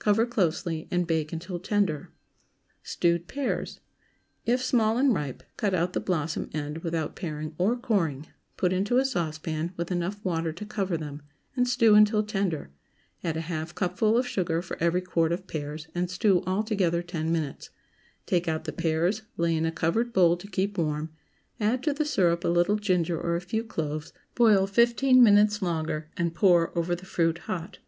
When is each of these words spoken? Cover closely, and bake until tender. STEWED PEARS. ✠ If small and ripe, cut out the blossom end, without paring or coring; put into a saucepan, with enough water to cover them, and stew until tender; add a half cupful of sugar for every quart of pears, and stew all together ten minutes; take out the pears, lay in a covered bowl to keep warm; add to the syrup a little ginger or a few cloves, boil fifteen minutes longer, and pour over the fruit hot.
Cover 0.00 0.26
closely, 0.26 0.88
and 0.90 1.06
bake 1.06 1.32
until 1.32 1.60
tender. 1.60 2.10
STEWED 2.82 3.28
PEARS. 3.28 3.74
✠ 3.74 3.80
If 4.44 4.60
small 4.60 4.96
and 4.98 5.14
ripe, 5.14 5.44
cut 5.56 5.72
out 5.72 5.92
the 5.92 6.00
blossom 6.00 6.50
end, 6.52 6.78
without 6.78 7.14
paring 7.14 7.54
or 7.58 7.76
coring; 7.76 8.26
put 8.56 8.72
into 8.72 8.98
a 8.98 9.04
saucepan, 9.04 9.72
with 9.76 9.92
enough 9.92 10.18
water 10.24 10.52
to 10.52 10.66
cover 10.66 10.96
them, 10.96 11.22
and 11.54 11.68
stew 11.68 11.94
until 11.94 12.24
tender; 12.24 12.72
add 13.22 13.36
a 13.36 13.42
half 13.42 13.72
cupful 13.72 14.18
of 14.18 14.26
sugar 14.26 14.60
for 14.62 14.76
every 14.80 15.00
quart 15.00 15.30
of 15.30 15.46
pears, 15.46 15.86
and 15.94 16.10
stew 16.10 16.42
all 16.44 16.64
together 16.64 17.00
ten 17.00 17.30
minutes; 17.30 17.70
take 18.26 18.48
out 18.48 18.64
the 18.64 18.72
pears, 18.72 19.22
lay 19.36 19.54
in 19.54 19.64
a 19.64 19.70
covered 19.70 20.12
bowl 20.12 20.36
to 20.38 20.48
keep 20.48 20.76
warm; 20.76 21.10
add 21.60 21.84
to 21.84 21.92
the 21.92 22.04
syrup 22.04 22.42
a 22.44 22.48
little 22.48 22.78
ginger 22.80 23.16
or 23.16 23.36
a 23.36 23.40
few 23.40 23.62
cloves, 23.62 24.12
boil 24.34 24.66
fifteen 24.66 25.22
minutes 25.22 25.62
longer, 25.62 26.10
and 26.16 26.34
pour 26.34 26.76
over 26.76 26.96
the 26.96 27.06
fruit 27.06 27.38
hot. 27.46 27.78